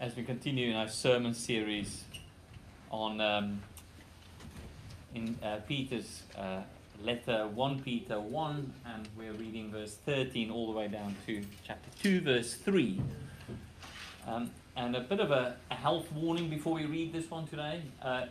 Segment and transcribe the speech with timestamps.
[0.00, 2.04] as we continue in our sermon series
[2.90, 3.62] on um,
[5.14, 6.62] in uh, Peter's uh,
[7.02, 11.88] letter 1 Peter 1 and we're reading verse 13 all the way down to chapter
[12.02, 13.00] 2 verse 3
[14.26, 17.82] um, and a bit of a, a, health warning before we read this one today.
[18.02, 18.24] Uh,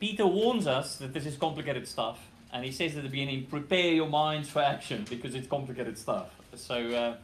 [0.00, 2.18] Peter warns us that this is complicated stuff
[2.52, 6.28] and he says at the beginning prepare your minds for action because it's complicated stuff.
[6.54, 7.16] So uh,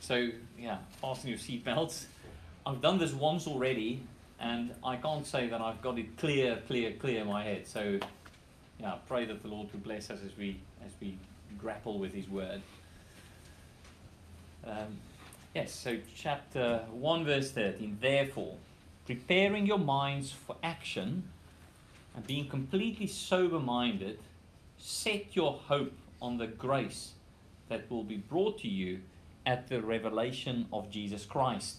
[0.00, 2.06] so yeah fasten your seatbelts
[2.64, 4.02] I've done this once already,
[4.38, 7.66] and I can't say that I've got it clear, clear, clear in my head.
[7.66, 7.98] So,
[8.78, 11.18] yeah, pray that the Lord will bless us as we as we
[11.58, 12.62] grapple with His Word.
[14.64, 14.98] Um,
[15.54, 17.98] yes, so chapter one, verse thirteen.
[18.00, 18.54] Therefore,
[19.06, 21.24] preparing your minds for action,
[22.14, 24.18] and being completely sober-minded,
[24.78, 27.12] set your hope on the grace
[27.68, 29.00] that will be brought to you
[29.44, 31.78] at the revelation of Jesus Christ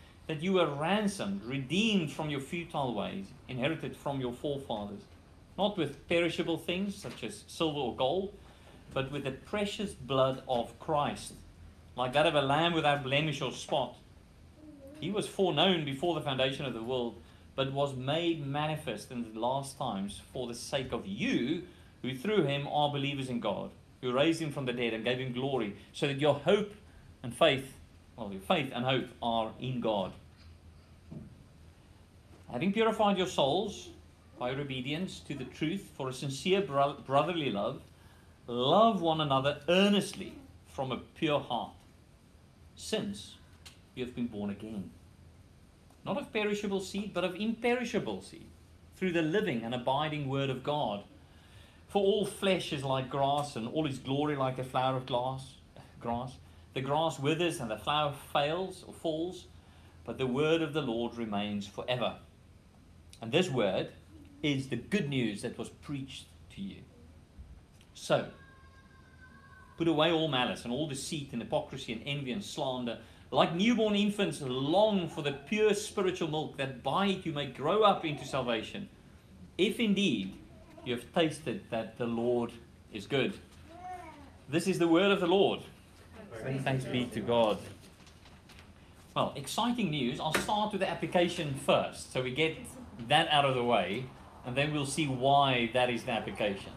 [0.27, 5.01] that you were ransomed, redeemed from your futile ways, inherited from your forefathers,
[5.57, 8.33] not with perishable things such as silver or gold,
[8.93, 11.33] but with the precious blood of Christ,
[11.95, 13.95] like that of a lamb without blemish or spot.
[14.99, 17.21] He was foreknown before the foundation of the world,
[17.55, 21.63] but was made manifest in the last times for the sake of you,
[22.01, 25.19] who through him are believers in God, who raised him from the dead and gave
[25.19, 26.73] him glory, so that your hope
[27.23, 27.73] and faith,
[28.29, 30.13] your faith and hope are in God.
[32.51, 33.89] Having purified your souls
[34.37, 37.81] by your obedience to the truth for a sincere bro- brotherly love,
[38.47, 40.33] love one another earnestly
[40.67, 41.71] from a pure heart,
[42.75, 43.37] since
[43.95, 44.89] you have been born again.
[46.05, 48.47] Not of perishable seed, but of imperishable seed,
[48.95, 51.03] through the living and abiding word of God.
[51.87, 55.55] For all flesh is like grass, and all its glory like a flower of glass,
[55.99, 56.33] grass.
[56.73, 59.47] The grass withers and the flower fails or falls,
[60.05, 62.15] but the word of the Lord remains forever.
[63.21, 63.91] And this word
[64.41, 66.77] is the good news that was preached to you.
[67.93, 68.27] So,
[69.77, 72.99] put away all malice and all deceit and hypocrisy and envy and slander.
[73.31, 77.83] Like newborn infants, long for the pure spiritual milk, that by it you may grow
[77.83, 78.89] up into salvation.
[79.57, 80.35] If indeed
[80.83, 82.51] you have tasted that the Lord
[82.91, 83.33] is good.
[84.49, 85.61] This is the word of the Lord.
[86.39, 87.59] Thanks be to God.
[89.15, 90.19] Well, exciting news.
[90.19, 92.13] I'll start with the application first.
[92.13, 92.57] So we get
[93.07, 94.05] that out of the way,
[94.45, 96.71] and then we'll see why that is the application.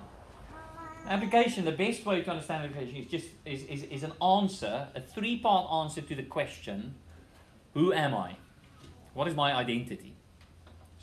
[1.07, 5.01] Application, the best way to understand application is just is, is, is an answer, a
[5.01, 6.95] three-part answer to the question,
[7.75, 8.37] who am I?
[9.13, 10.15] What is my identity?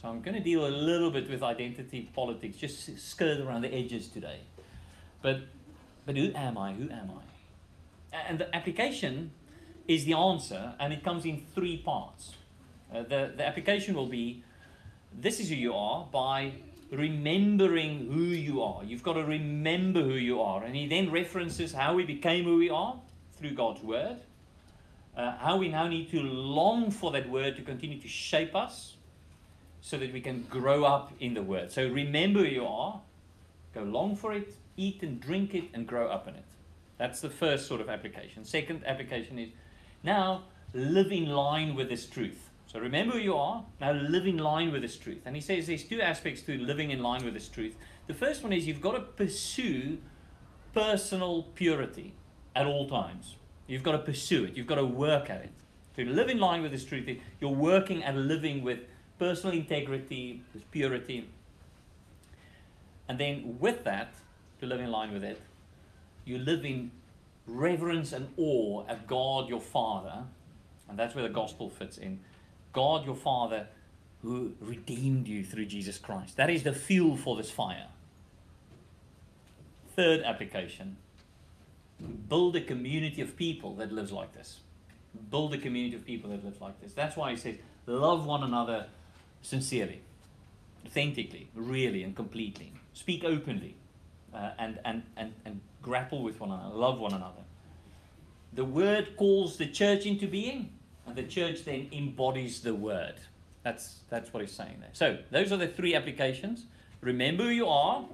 [0.01, 3.73] So I'm going to deal a little bit with identity politics, just skirt around the
[3.73, 4.39] edges today.
[5.21, 5.41] But
[6.05, 6.73] but who am I?
[6.73, 7.30] Who am I?
[8.13, 9.31] And the application
[9.87, 12.35] is the answer, and it comes in three parts.
[12.93, 14.43] Uh, the, the application will be
[15.13, 16.53] this is who you are by
[16.91, 18.83] remembering who you are.
[18.83, 20.63] You've got to remember who you are.
[20.63, 22.95] And he then references how we became who we are
[23.39, 24.17] through God's word,
[25.15, 28.95] uh, how we now need to long for that word to continue to shape us
[29.81, 31.71] so that we can grow up in the word.
[31.71, 33.01] So remember who you are,
[33.73, 36.43] go long for it, eat and drink it, and grow up in it.
[37.01, 38.45] That's the first sort of application.
[38.45, 39.49] Second application is
[40.03, 42.51] now live in line with this truth.
[42.67, 45.23] So remember who you are, now live in line with this truth.
[45.25, 47.75] And he says there's two aspects to living in line with this truth.
[48.05, 49.97] The first one is you've got to pursue
[50.75, 52.13] personal purity
[52.55, 53.35] at all times.
[53.65, 55.51] You've got to pursue it, you've got to work at it.
[55.95, 58.81] To live in line with this truth, you're working at living with
[59.17, 61.27] personal integrity, with purity.
[63.09, 64.13] And then with that,
[64.59, 65.41] to live in line with it,
[66.25, 66.91] you live in
[67.47, 70.23] reverence and awe at God your Father.
[70.89, 72.19] And that's where the gospel fits in
[72.73, 73.67] God your Father
[74.21, 76.37] who redeemed you through Jesus Christ.
[76.37, 77.87] That is the fuel for this fire.
[79.95, 80.97] Third application
[82.29, 84.59] build a community of people that lives like this.
[85.29, 86.93] Build a community of people that live like this.
[86.93, 88.87] That's why he says, love one another
[89.41, 90.01] sincerely,
[90.85, 92.73] authentically, really, and completely.
[92.93, 93.75] Speak openly
[94.33, 97.41] uh, and, and, and, and grapple with one another, love one another.
[98.53, 100.69] The word calls the church into being
[101.05, 103.15] and the church then embodies the word.
[103.63, 104.89] That's, that's what he's saying there.
[104.93, 106.65] So, those are the three applications.
[107.01, 108.05] Remember who you are,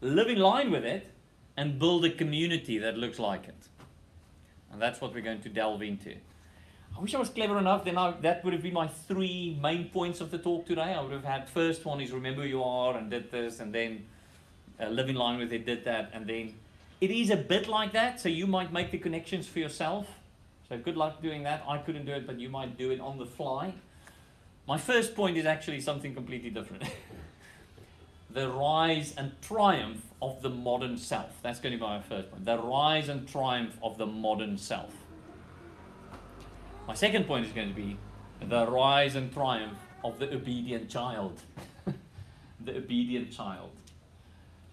[0.00, 1.08] live in line with it,
[1.56, 3.68] and build a community that looks like it.
[4.72, 6.14] And that's what we're going to delve into.
[6.96, 9.88] I wish I was clever enough, then I, that would have been my three main
[9.88, 10.94] points of the talk today.
[10.94, 13.74] I would have had first one is remember who you are and did this, and
[13.74, 14.06] then
[14.80, 16.54] uh, live in line with it, did that, and then
[17.02, 20.06] it is a bit like that, so you might make the connections for yourself.
[20.68, 21.64] So good luck doing that.
[21.66, 23.74] I couldn't do it, but you might do it on the fly.
[24.68, 26.84] My first point is actually something completely different.
[28.30, 31.42] the rise and triumph of the modern self.
[31.42, 32.44] That's going to be my first point.
[32.44, 34.94] The rise and triumph of the modern self.
[36.86, 37.98] My second point is going to be
[38.40, 41.42] the rise and triumph of the obedient child.
[42.64, 43.70] the obedient child.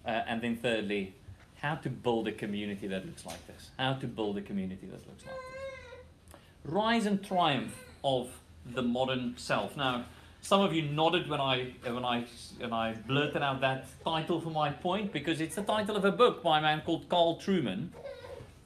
[0.06, 1.16] Uh, and then thirdly,
[1.62, 3.72] how to build a community that looks like this.
[3.78, 6.40] How to build a community that looks like this.
[6.66, 8.30] Rise and triumph of
[8.66, 9.76] the modern self.
[9.76, 10.06] Now,
[10.42, 12.26] some of you nodded when I when I
[12.60, 16.12] when I blurted out that title for my point because it's the title of a
[16.12, 17.90] book by a man called Carl Trueman.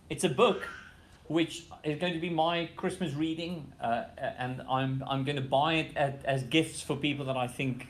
[0.10, 0.68] It's a book
[1.28, 4.04] which is going to be my Christmas reading, uh,
[4.38, 7.88] and I'm I'm going to buy it at, as gifts for people that I think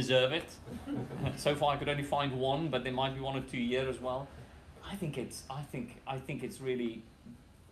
[0.00, 0.48] deserve it.
[1.36, 3.88] so far, I could only find one, but there might be one or two here
[3.88, 4.28] as well.
[4.90, 7.02] I think it's I think I think it's really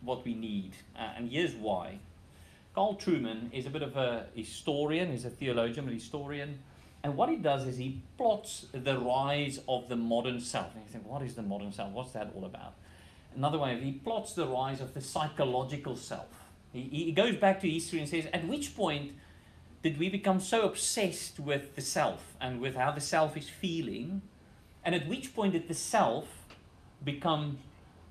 [0.08, 1.99] what we need, uh, and here's why.
[2.75, 6.58] Carl Trueman is a bit of a historian, he's a theologian, but historian.
[7.02, 10.75] And what he does is he plots the rise of the modern self.
[10.75, 11.93] And you think, what is the modern self?
[11.93, 12.75] What's that all about?
[13.34, 16.26] Another way, he plots the rise of the psychological self.
[16.72, 19.12] He, he goes back to history and says, at which point
[19.82, 24.23] did we become so obsessed with the self and with how the self is feeling?
[24.84, 26.26] And at which point did the self
[27.05, 27.58] become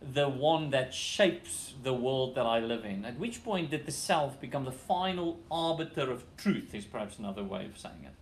[0.02, 3.06] the one that shapes the world that I live in?
[3.06, 7.44] At which point did the self become the final arbiter of truth, is perhaps another
[7.44, 8.14] way of saying it.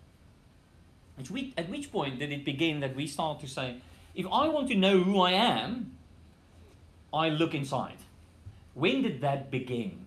[1.57, 3.77] At which, point did it begin that we start to say,
[4.15, 5.97] if I want to know who I am,
[7.13, 7.97] I look inside.
[8.73, 10.02] When did that begin?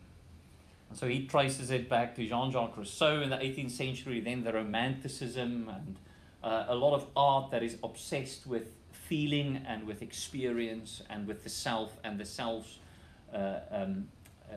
[0.88, 4.44] And so he traces it back to Jean Jacques Rousseau in the 18th century, then
[4.44, 5.96] the Romanticism, and
[6.42, 11.44] uh, a lot of art that is obsessed with feeling and with experience and with
[11.44, 12.78] the self and the self's
[13.32, 14.08] uh, um,
[14.50, 14.56] uh,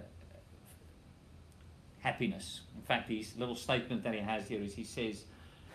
[2.00, 2.62] happiness.
[2.76, 5.24] In fact, his little statement that he has here is he says,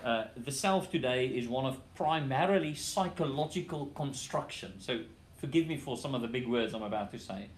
[0.04, 4.74] uh, the self today is one of primarily psychological construction.
[4.78, 5.00] So
[5.36, 7.48] forgive me for some of the big words I'm about to say.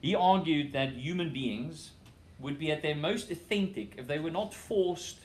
[0.00, 1.92] He argued that human beings
[2.42, 5.20] would be at their most authentic if they were not forced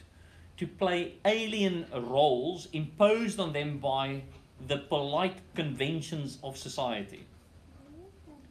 [0.57, 4.21] to play alien roles imposed on them by
[4.67, 7.25] the polite conventions of society.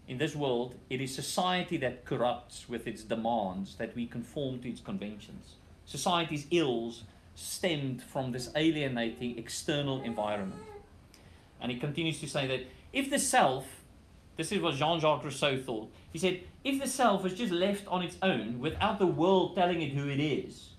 [0.08, 4.68] In this world, it is society that corrupts with its demands that we conform to
[4.68, 5.54] its conventions.
[5.84, 7.02] Society's ills
[7.34, 10.62] stemmed from this alienating external environment.
[11.60, 13.66] And he continues to say that if the self,
[14.36, 17.86] this is what Jean Jacques Rousseau thought, he said, if the self was just left
[17.86, 20.70] on its own without the world telling it who it is,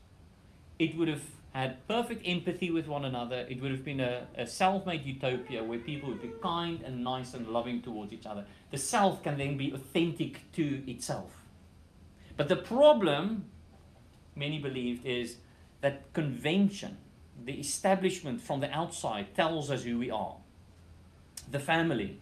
[0.79, 1.23] it would have
[1.53, 3.47] had perfect empathy with one another.
[3.49, 7.05] It would have been a, a self made utopia where people would be kind and
[7.05, 8.43] nice and loving towards each other.
[8.69, 11.31] The self can then be authentic to itself.
[12.35, 13.45] But the problem,
[14.35, 15.37] many believed, is
[15.79, 16.97] that convention,
[17.45, 20.35] the establishment from the outside, tells us who we are.
[21.49, 22.19] The family,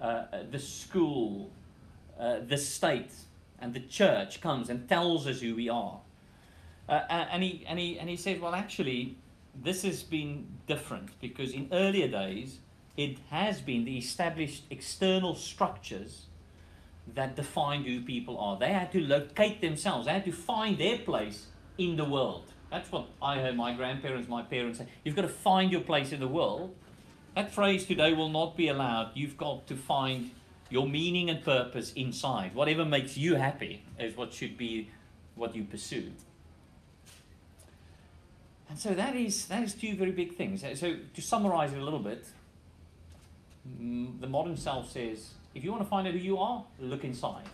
[0.00, 1.50] uh, the school,
[2.18, 3.12] uh, the state,
[3.58, 6.00] and the church comes and tells us who we are.
[6.88, 9.16] Uh, and, he, and, he, and he said, well, actually,
[9.62, 12.58] this has been different because in earlier days,
[12.96, 16.26] it has been the established external structures
[17.14, 18.58] that defined who people are.
[18.58, 21.46] They had to locate themselves, they had to find their place
[21.78, 22.44] in the world.
[22.70, 24.86] That's what I heard my grandparents, my parents say.
[25.04, 26.74] You've got to find your place in the world.
[27.36, 29.10] That phrase today will not be allowed.
[29.14, 30.30] You've got to find
[30.70, 32.54] your meaning and purpose inside.
[32.54, 34.90] Whatever makes you happy is what should be
[35.34, 36.12] what you pursue.
[38.68, 40.62] And so that is, that is two very big things.
[40.62, 42.26] So to summarize it a little bit,
[43.80, 47.04] mm, the modern self says, if you want to find out who you are, look
[47.04, 47.44] inside.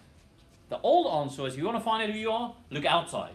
[0.69, 3.35] The old answer is, if you want to find out who you are, look outside.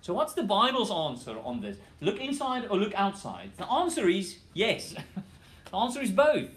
[0.00, 1.76] So what's the Bible's answer on this?
[2.00, 3.50] Look inside or look outside?
[3.56, 4.94] The answer is yes.
[5.70, 6.50] the answer is both.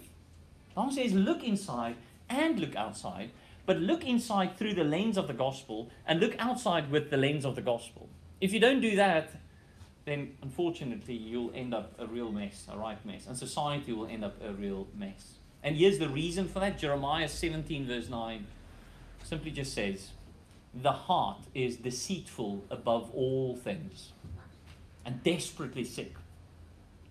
[0.74, 1.96] The answer is look inside
[2.30, 3.30] and look outside,
[3.66, 7.44] but look inside through the lens of the gospel and look outside with the lens
[7.44, 8.08] of the gospel.
[8.40, 9.30] If you don't do that,
[10.06, 14.24] then unfortunately you'll end up a real mess, a right mess, and society will end
[14.24, 15.34] up a real mess.
[15.62, 18.46] And here's the reason for that Jeremiah 17, verse 9,
[19.24, 20.10] simply just says,
[20.72, 24.12] the heart is deceitful above all things
[25.04, 26.14] and desperately sick.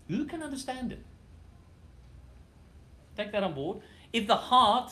[0.08, 1.06] Who can understand it?
[3.16, 3.80] Take that on board.
[4.12, 4.92] If the heart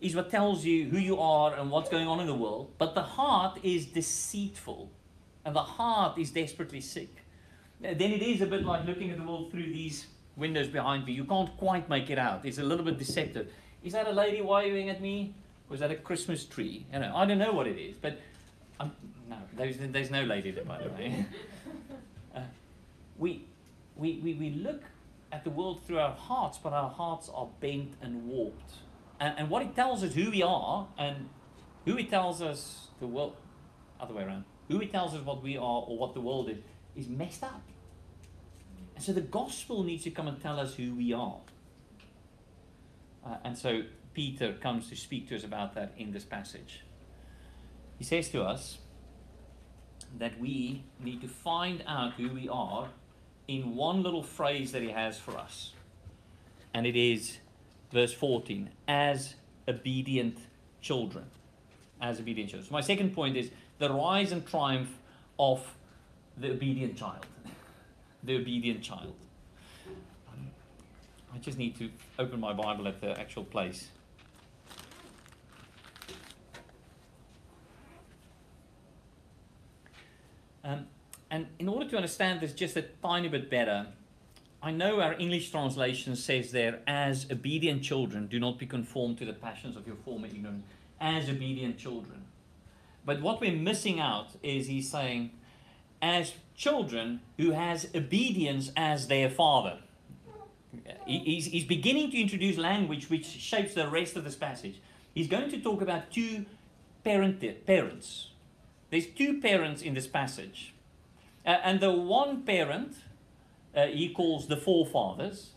[0.00, 2.94] is what tells you who you are and what's going on in the world, but
[2.94, 4.90] the heart is deceitful
[5.44, 7.24] and the heart is desperately sick,
[7.80, 11.12] then it is a bit like looking at the world through these windows behind me.
[11.12, 12.44] You can't quite make it out.
[12.44, 13.50] It's a little bit deceptive.
[13.82, 15.34] Is that a lady waving at me?
[15.68, 16.86] Or is that a Christmas tree?
[16.92, 18.20] You know, I don't know what it is, but
[18.78, 18.92] I'm,
[19.28, 21.26] no, there's, there's no lady there, by the way.
[22.36, 22.40] uh,
[23.18, 23.44] we,
[23.96, 24.82] we, we, we look
[25.32, 28.74] at the world through our hearts, but our hearts are bent and warped.
[29.18, 31.28] And, and what it tells us who we are and
[31.84, 33.36] who it tells us the world,
[34.00, 36.58] other way around, who it tells us what we are or what the world is,
[36.96, 37.62] is messed up.
[38.94, 41.38] And so the gospel needs to come and tell us who we are.
[43.24, 43.82] Uh, and so
[44.14, 46.82] Peter comes to speak to us about that in this passage.
[47.98, 48.78] He says to us
[50.18, 52.88] that we need to find out who we are
[53.48, 55.72] in one little phrase that he has for us.
[56.72, 57.38] And it is
[57.96, 59.34] verse 14 as
[59.66, 60.38] obedient
[60.82, 61.24] children.
[62.00, 62.68] As obedient children.
[62.68, 64.90] So, my second point is the rise and triumph
[65.38, 65.74] of
[66.36, 67.24] the obedient child.
[68.22, 69.14] the obedient child.
[71.34, 73.88] I just need to open my Bible at the actual place.
[80.64, 80.86] Um,
[81.30, 83.86] and in order to understand this just a tiny bit better,
[84.62, 89.24] I know our English translation says there, as obedient children, do not be conformed to
[89.24, 90.64] the passions of your former ignorance,
[91.00, 92.24] as obedient children.
[93.04, 95.30] But what we're missing out is he's saying,
[96.02, 99.78] as children who has obedience as their father.
[101.06, 104.80] He's, he's beginning to introduce language which shapes the rest of this passage.
[105.14, 106.46] He's going to talk about two
[107.04, 108.30] parent, parents.
[108.90, 110.74] There's two parents in this passage.
[111.44, 112.96] Uh, and the one parent
[113.76, 115.50] uh, he calls the forefathers,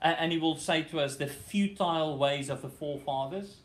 [0.00, 3.58] and, he will say to us the futile ways of the forefathers.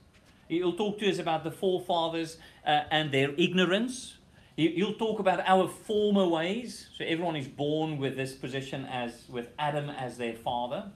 [0.50, 4.18] He'll talk to us about the forefathers uh, and their ignorance.
[4.56, 6.90] He'll talk about our former ways.
[6.96, 10.92] So everyone is born with this position as with Adam as their father.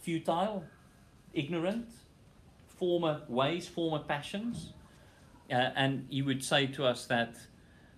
[0.00, 0.64] Futile,
[1.32, 1.88] ignorant,
[2.66, 4.72] former ways, former passions.
[5.50, 7.34] Uh, and he would say to us that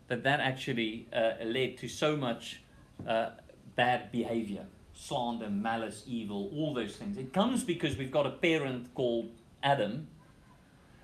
[0.09, 2.61] that, that actually uh, led to so much
[3.09, 3.31] uh,
[3.77, 7.17] bad behavior, slander, malice, evil, all those things.
[7.17, 9.31] It comes because we've got a parent called
[9.63, 10.09] Adam,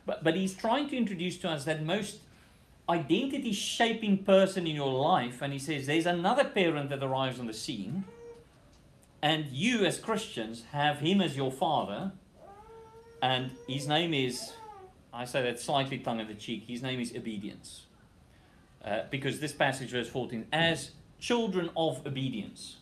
[0.06, 2.18] but, but he's trying to introduce to us that most
[2.88, 7.46] identity shaping person in your life, and he says there's another parent that arrives on
[7.46, 8.04] the scene,
[9.22, 12.12] and you as Christians have him as your father,
[13.22, 14.52] and his name is,
[15.12, 17.86] I say that slightly tongue in the cheek, his name is obedience.
[18.82, 22.76] Uh, because this passage, verse 14, as children of obedience.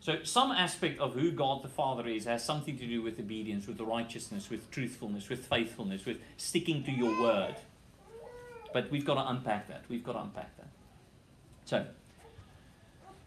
[0.00, 3.68] So, some aspect of who God the Father is has something to do with obedience,
[3.68, 7.54] with righteousness, with truthfulness, with faithfulness, with sticking to your word.
[8.72, 9.84] But we've got to unpack that.
[9.88, 10.66] We've got to unpack that.
[11.66, 11.86] So,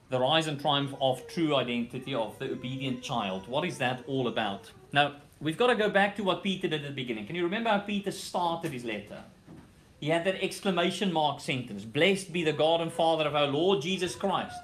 [0.09, 3.47] the rise and triumph of true identity of the obedient child.
[3.47, 4.69] What is that all about?
[4.91, 7.25] Now, we've got to go back to what Peter did at the beginning.
[7.25, 9.23] Can you remember how Peter started his letter?
[9.99, 13.81] He had that exclamation mark sentence Blessed be the God and Father of our Lord
[13.81, 14.55] Jesus Christ.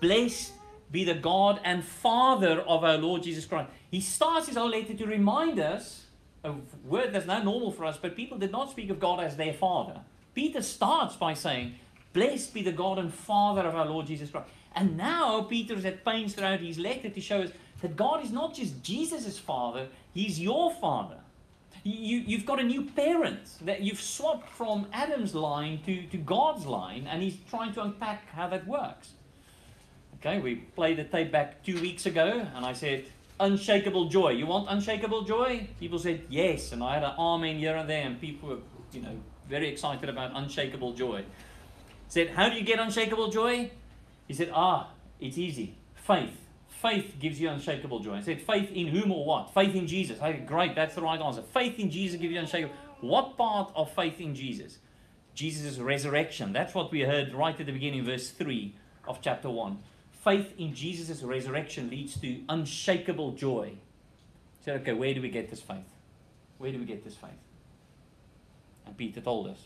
[0.00, 0.52] Blessed
[0.90, 3.70] be the God and Father of our Lord Jesus Christ.
[3.90, 6.04] He starts his whole letter to remind us
[6.44, 9.36] a word that's now normal for us, but people did not speak of God as
[9.36, 10.00] their Father.
[10.34, 11.74] Peter starts by saying,
[12.12, 14.48] Blessed be the God and Father of our Lord Jesus Christ.
[14.74, 18.30] And now Peter is at pains throughout his letter to show us that God is
[18.30, 21.18] not just Jesus' Father, He's your Father.
[21.90, 26.66] You, you've got a new parent that you've swapped from Adam's line to, to God's
[26.66, 29.12] line, and he's trying to unpack how that works.
[30.16, 33.06] Okay, we played the tape back two weeks ago, and I said,
[33.40, 34.32] unshakable joy.
[34.32, 35.66] You want unshakable joy?
[35.80, 38.58] People said yes, and I had an amen here and there, and people were,
[38.92, 39.16] you know,
[39.48, 41.24] very excited about unshakable joy.
[42.08, 43.70] Said, how do you get unshakable joy?
[44.26, 44.90] He said, ah,
[45.20, 45.74] it's easy.
[45.94, 46.47] Faith
[46.82, 48.14] faith gives you unshakable joy.
[48.14, 49.54] I said, faith in whom or what?
[49.54, 50.18] Faith in Jesus.
[50.18, 51.42] Okay, great, that's the right answer.
[51.42, 52.74] Faith in Jesus gives you unshakable.
[53.00, 54.78] What part of faith in Jesus?
[55.34, 56.52] Jesus' resurrection.
[56.52, 58.74] That's what we heard right at the beginning, verse 3
[59.06, 59.78] of chapter 1.
[60.24, 63.72] Faith in Jesus' resurrection leads to unshakable joy.
[63.74, 65.86] I said, okay, where do we get this faith?
[66.58, 67.30] Where do we get this faith?
[68.86, 69.58] And Peter told us.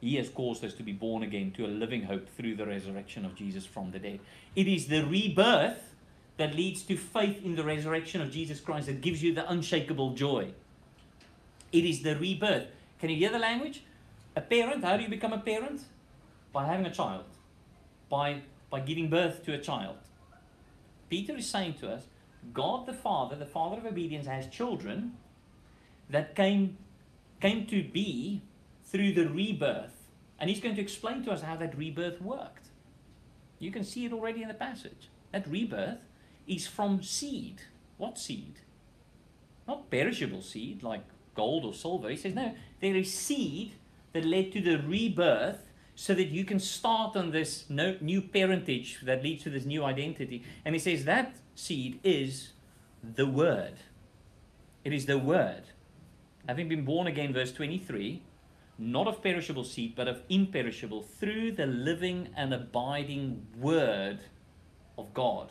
[0.00, 3.24] He has caused us to be born again to a living hope through the resurrection
[3.24, 4.20] of Jesus from the dead.
[4.54, 5.94] It is the rebirth
[6.36, 10.12] that leads to faith in the resurrection of Jesus Christ that gives you the unshakable
[10.14, 10.52] joy.
[11.72, 12.66] It is the rebirth.
[13.00, 13.82] Can you hear the language?
[14.34, 15.82] A parent, how do you become a parent?
[16.52, 17.24] By having a child,
[18.08, 19.96] by, by giving birth to a child.
[21.08, 22.04] Peter is saying to us
[22.52, 25.14] God the Father, the Father of obedience, has children
[26.10, 26.76] that came,
[27.40, 28.42] came to be
[28.84, 29.92] through the rebirth.
[30.38, 32.68] And he's going to explain to us how that rebirth worked.
[33.58, 35.08] You can see it already in the passage.
[35.32, 35.98] That rebirth
[36.46, 37.62] is from seed.
[37.96, 38.60] What seed?
[39.66, 41.02] Not perishable seed like
[41.34, 42.08] gold or silver.
[42.08, 43.74] He says, no, there is seed
[44.12, 45.60] that led to the rebirth
[45.94, 50.44] so that you can start on this new parentage that leads to this new identity.
[50.64, 52.52] And he says that seed is
[53.02, 53.74] the Word.
[54.84, 55.64] It is the Word.
[56.46, 58.22] Having been born again, verse 23,
[58.78, 64.20] not of perishable seed, but of imperishable, through the living and abiding Word
[64.98, 65.50] of God.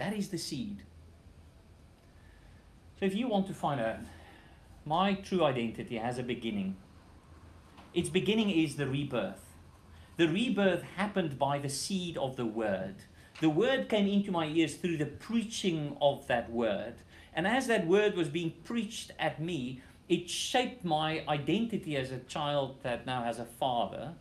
[0.00, 0.78] That is the seed.
[2.98, 3.98] So if you want to find out,
[4.86, 6.76] my true identity has a beginning.
[7.92, 9.44] Its beginning is the rebirth.
[10.16, 12.94] The rebirth happened by the seed of the word.
[13.42, 16.94] The word came into my ears through the preaching of that word.
[17.34, 22.20] And as that word was being preached at me, it shaped my identity as a
[22.20, 24.14] child that now has a father.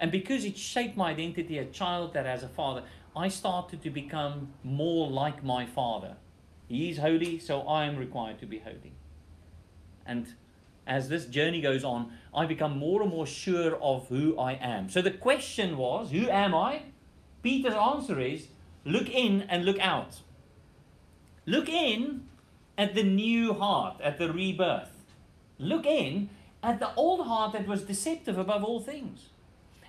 [0.00, 2.82] And because it shaped my identity as a child that has a father,
[3.14, 6.16] I started to become more like my father.
[6.68, 8.94] He is holy, so I am required to be holy.
[10.06, 10.34] And
[10.86, 14.88] as this journey goes on, I become more and more sure of who I am.
[14.88, 16.82] So the question was, Who am I?
[17.42, 18.48] Peter's answer is,
[18.84, 20.20] Look in and look out.
[21.44, 22.28] Look in
[22.78, 24.90] at the new heart, at the rebirth.
[25.58, 26.30] Look in
[26.62, 29.28] at the old heart that was deceptive above all things.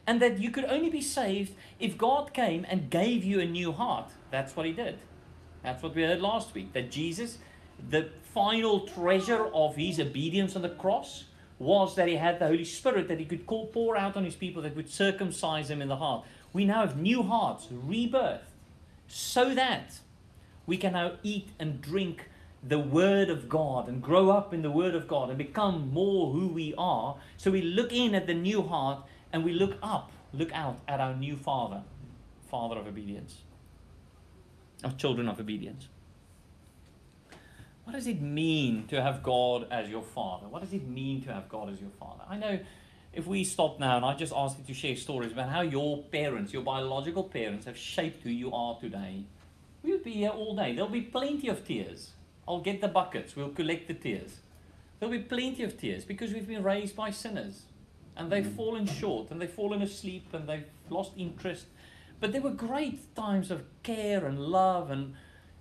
[0.06, 3.72] And that you could only be saved if God came and gave you a new
[3.72, 4.12] heart.
[4.32, 5.00] That's what He did.
[5.64, 6.74] That's what we heard last week.
[6.74, 7.38] That Jesus,
[7.90, 11.26] the final treasure of His obedience on the cross,
[11.58, 14.36] was that He had the Holy Spirit that He could call, pour out on His
[14.36, 16.26] people that would circumcise them in the heart.
[16.52, 18.52] We now have new hearts, rebirth,
[19.08, 20.00] so that
[20.66, 22.30] we can now eat and drink
[22.62, 26.32] the Word of God and grow up in the Word of God and become more
[26.32, 27.16] who we are.
[27.38, 29.00] So we look in at the new heart
[29.34, 31.82] and we look up, look out at our new Father,
[32.50, 33.42] Father of obedience,
[34.84, 35.90] of children of obedience.
[37.84, 40.48] What does it mean to have God as your Father?
[40.48, 42.24] What does it mean to have God as your Father?
[42.30, 42.60] I know
[43.12, 46.04] if we stop now and I just ask you to share stories about how your
[46.04, 49.26] parents, your biological parents, have shaped who you are today,
[49.82, 50.74] we would be here all day.
[50.74, 52.12] There'll be plenty of tears
[52.48, 54.40] I'll get the buckets, we'll collect the tears.
[55.00, 57.64] There'll be plenty of tears because we've been raised by sinners
[58.16, 58.56] and they've mm.
[58.56, 61.66] fallen short and they've fallen asleep and they've lost interest.
[62.20, 65.14] But there were great times of care and love, and,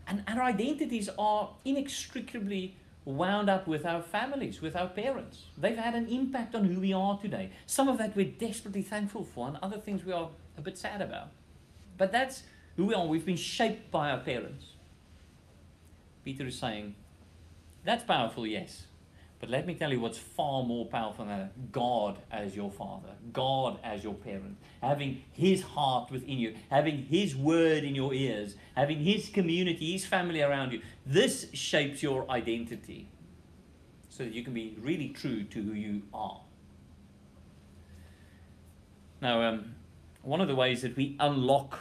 [0.06, 5.46] and, and our identities are inextricably wound up with our families, with our parents.
[5.58, 7.50] They've had an impact on who we are today.
[7.66, 11.02] Some of that we're desperately thankful for, and other things we are a bit sad
[11.02, 11.30] about.
[11.98, 12.44] But that's
[12.76, 13.06] who we are.
[13.06, 14.66] We've been shaped by our parents.
[16.24, 16.94] Peter is saying,
[17.84, 18.86] that's powerful, yes.
[19.42, 21.72] But let me tell you what's far more powerful than that.
[21.72, 27.34] God as your father, God as your parent, having his heart within you, having his
[27.34, 30.80] word in your ears, having his community, his family around you.
[31.04, 33.08] This shapes your identity
[34.08, 36.40] so that you can be really true to who you are.
[39.20, 39.74] Now, um,
[40.22, 41.80] one of the ways that we unlock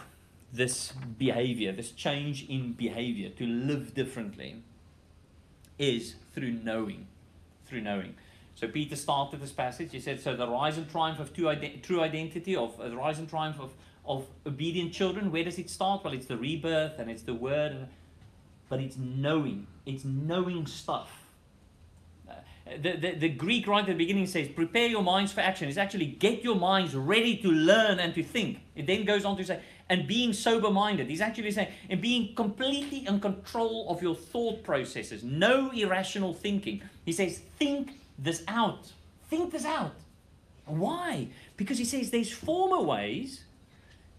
[0.51, 4.63] this behavior, this change in behavior, to live differently,
[5.77, 7.05] is through knowing.
[7.71, 8.15] Through knowing.
[8.55, 9.93] So Peter started this passage.
[9.93, 13.17] He said, "So the rise and triumph of true, true identity, of uh, the rise
[13.17, 13.71] and triumph of,
[14.05, 15.31] of obedient children.
[15.31, 16.03] Where does it start?
[16.03, 17.87] Well, it's the rebirth and it's the word, and,
[18.67, 19.67] but it's knowing.
[19.85, 21.23] It's knowing stuff.
[22.29, 22.33] Uh,
[22.81, 25.69] the, the, the Greek right at the beginning says, prepare your minds for action.
[25.69, 28.59] It's actually get your minds ready to learn and to think.
[28.75, 31.09] It then goes on to say, and being sober minded.
[31.09, 36.81] He's actually saying, and being completely in control of your thought processes, no irrational thinking.
[37.03, 38.93] He says, think this out.
[39.29, 39.93] Think this out.
[40.65, 41.27] Why?
[41.57, 43.43] Because he says there's former ways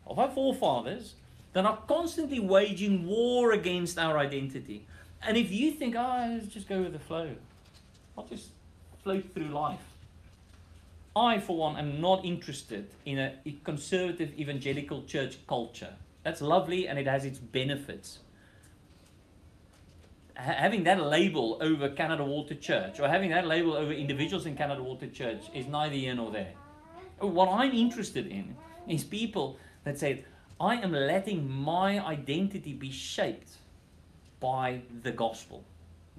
[0.07, 1.15] of our forefathers
[1.55, 4.85] that are constantly waging war against our identity.
[5.23, 7.31] And if you think, oh, let's just go with the flow,
[8.19, 8.49] I'll just
[9.03, 9.81] float through life.
[11.15, 15.95] I, for one, am not interested in a conservative evangelical church culture.
[16.23, 18.21] That's lovely and it has its benefits.
[20.35, 24.83] having that label over Canada Water Church or having that label over individuals in Canada
[24.83, 26.53] Water Church is neither here nor there.
[27.19, 28.57] What I'm interested in
[28.89, 30.25] is people that say,
[30.61, 33.51] I am letting my identity be shaped
[34.41, 35.65] by the gospel,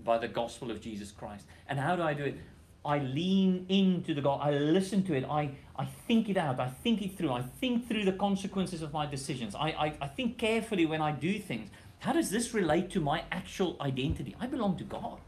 [0.03, 1.45] by the gospel of Jesus Christ.
[1.67, 2.37] And how do I do it?
[2.85, 4.41] I lean into the God.
[4.41, 5.23] I listen to it.
[5.23, 6.59] I, I think it out.
[6.59, 7.31] I think it through.
[7.31, 9.55] I think through the consequences of my decisions.
[9.55, 11.69] I, I, I think carefully when I do things.
[11.99, 14.35] How does this relate to my actual identity?
[14.39, 15.19] I belong to God.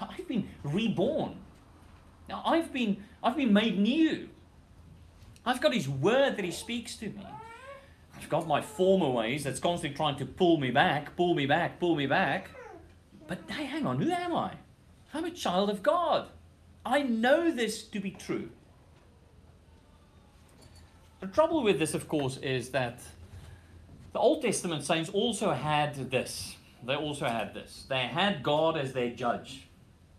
[0.00, 1.38] I've been reborn.
[2.28, 4.28] Now I've been I've been made new.
[5.44, 7.26] I've got his word that he speaks to me.
[8.16, 11.78] I've got my former ways that's constantly trying to pull me back, pull me back,
[11.78, 12.50] pull me back.
[13.26, 14.54] But hey, hang on, who am I?
[15.12, 16.28] I'm a child of God.
[16.86, 18.48] I know this to be true.
[21.18, 23.00] The trouble with this, of course, is that
[24.12, 26.54] the Old Testament saints also had this.
[26.84, 27.86] They also had this.
[27.88, 29.66] They had God as their judge.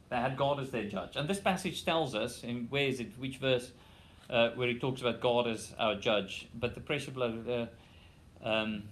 [0.09, 1.15] They had God as their judge.
[1.15, 3.71] And this passage tells us, in where is it, which verse,
[4.29, 6.49] uh, where he talks about God as our judge.
[6.53, 7.67] But the precious blood, uh,
[8.45, 8.83] um,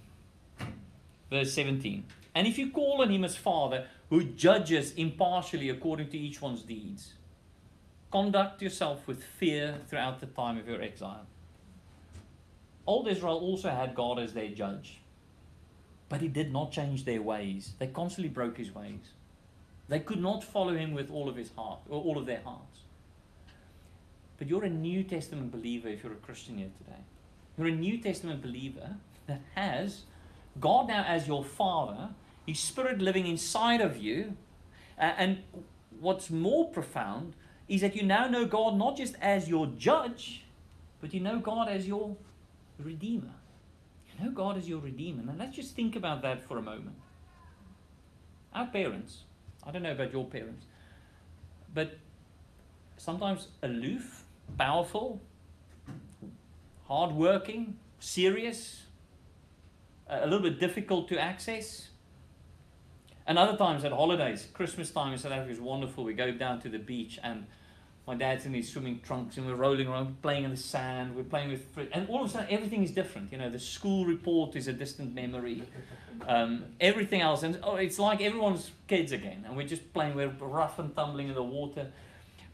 [1.29, 2.05] verse 17.
[2.35, 6.61] And if you call on him as Father, who judges impartially according to each one's
[6.61, 7.15] deeds,
[8.15, 11.25] Conduct yourself with fear throughout the time of your exile.
[12.87, 15.01] Old Israel also had God as their judge,
[16.07, 17.73] but he did not change their ways.
[17.77, 19.11] They constantly broke his ways.
[19.89, 22.83] They could not follow him with all of his heart or all of their hearts.
[24.37, 27.01] But you're a New Testament believer if you're a Christian here today.
[27.57, 28.95] You're a New Testament believer
[29.27, 30.03] that has
[30.61, 32.11] God now as your Father,
[32.47, 34.37] His Spirit living inside of you.
[34.97, 35.39] and
[35.99, 37.33] what's more profound,
[37.67, 40.43] is that you now know God not just as your judge,
[41.01, 42.15] but you know God as your
[42.79, 43.33] redeemer.
[44.07, 45.23] You know God as your redeemer.
[45.23, 46.95] Now let's just think about that for a moment.
[48.53, 49.23] Our parents,
[49.63, 50.65] I don't know about your parents,
[51.73, 51.97] but
[52.97, 54.23] sometimes aloof,
[54.57, 55.21] powerful,
[56.87, 58.83] hardworking, serious,
[60.07, 61.89] a little bit difficult to access.
[63.27, 66.03] And other times at holidays, Christmas time in South Africa is wonderful.
[66.03, 67.47] We go down to the beach and
[68.07, 71.23] my dad's in his swimming trunks and we're rolling around, playing in the sand, we're
[71.23, 73.31] playing with, fruit and all of a sudden everything is different.
[73.31, 75.63] You know, the school report is a distant memory.
[76.27, 80.29] Um, everything else, and oh, it's like everyone's kids again, and we're just playing, we're
[80.39, 81.91] rough and tumbling in the water.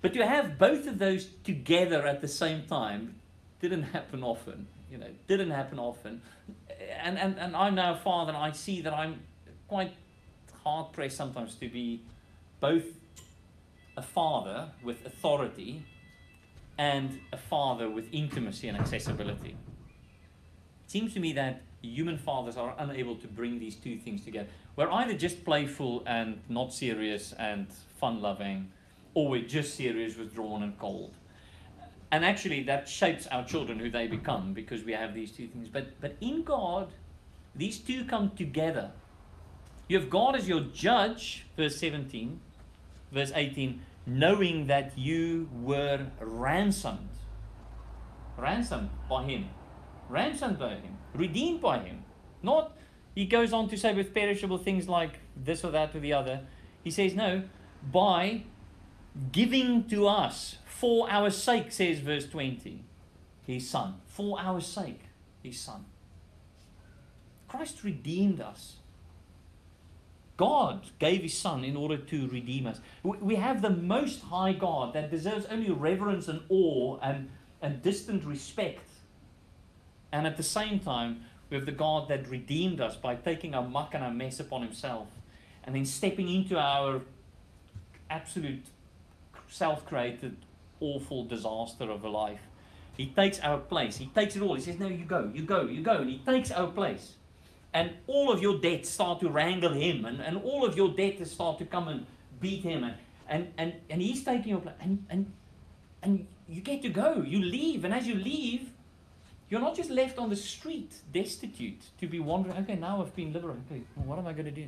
[0.01, 3.15] But to have both of those together at the same time
[3.59, 4.67] didn't happen often.
[4.91, 6.21] You know, didn't happen often.
[7.01, 9.21] And, and, and I'm now a father, and I see that I'm
[9.67, 9.93] quite
[10.63, 12.01] hard pressed sometimes to be
[12.59, 12.85] both
[13.97, 15.83] a father with authority
[16.77, 19.49] and a father with intimacy and accessibility.
[20.85, 24.47] It seems to me that human fathers are unable to bring these two things together.
[24.75, 27.67] We're either just playful and not serious and
[27.99, 28.71] fun loving,
[29.13, 31.13] or we're just serious, withdrawn, and cold.
[32.11, 35.69] And actually, that shapes our children who they become because we have these two things.
[35.69, 36.89] But, but in God,
[37.55, 38.91] these two come together
[39.91, 42.39] you have God as your judge, verse 17,
[43.11, 47.09] verse 18, knowing that you were ransomed.
[48.37, 49.49] Ransomed by Him.
[50.07, 50.97] Ransomed by Him.
[51.13, 52.05] Redeemed by Him.
[52.41, 52.77] Not,
[53.15, 56.39] he goes on to say with perishable things like this or that or the other.
[56.85, 57.43] He says, no,
[57.91, 58.43] by
[59.33, 62.85] giving to us for our sake, says verse 20,
[63.45, 63.95] His Son.
[64.07, 65.01] For our sake,
[65.43, 65.83] His Son.
[67.49, 68.77] Christ redeemed us.
[70.41, 72.81] God gave his son in order to redeem us.
[73.03, 77.29] We have the most high God that deserves only reverence and awe and,
[77.61, 78.89] and distant respect.
[80.11, 83.61] And at the same time, we have the God that redeemed us by taking our
[83.61, 85.09] muck and our mess upon himself
[85.63, 87.01] and then stepping into our
[88.09, 88.65] absolute
[89.47, 90.37] self created,
[90.79, 92.41] awful disaster of a life.
[92.97, 93.97] He takes our place.
[93.97, 94.55] He takes it all.
[94.55, 95.97] He says, No, you go, you go, you go.
[95.97, 97.13] And he takes our place
[97.73, 101.31] and all of your debts start to wrangle him, and, and all of your debtors
[101.31, 102.05] start to come and
[102.39, 102.95] beat him, and,
[103.29, 105.31] and, and, and he's taking your place, and, and,
[106.03, 108.71] and you get to go, you leave, and as you leave,
[109.49, 113.33] you're not just left on the street, destitute, to be wondering, okay, now I've been
[113.33, 114.67] liberated, okay, well, what am I going to do?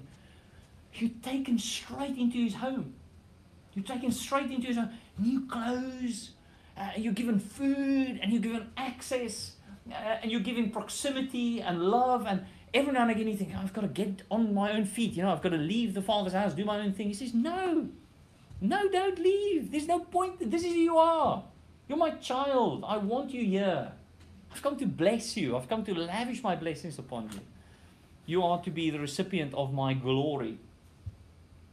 [0.93, 2.93] You're taken straight into his home.
[3.73, 4.91] You're taken straight into his home.
[5.17, 6.31] New clothes,
[6.77, 9.53] uh, you're given food, and you're given access,
[9.89, 13.59] uh, and you're given proximity and love, and, every now and again you think, oh,
[13.61, 16.01] I've got to get on my own feet, you know, I've got to leave the
[16.01, 17.07] Father's house, do my own thing.
[17.07, 17.89] He says, No,
[18.61, 19.71] no, don't leave.
[19.71, 20.49] There's no point.
[20.49, 21.43] This is who you are.
[21.87, 22.83] You're my child.
[22.87, 23.91] I want you here.
[24.51, 25.57] I've come to bless you.
[25.57, 27.39] I've come to lavish my blessings upon you.
[28.25, 30.59] You are to be the recipient of my glory.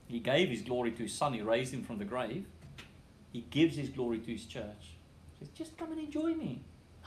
[0.08, 1.34] He gave his glory to his son.
[1.34, 2.44] He raised him from the grave.
[3.32, 4.96] He gives his glory to his church.
[5.38, 6.62] He says, just come and enjoy me.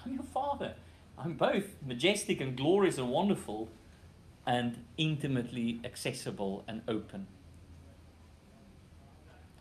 [0.06, 0.76] I'm your father.
[1.18, 3.70] I'm both majestic and glorious and wonderful,
[4.46, 7.28] and intimately accessible and open.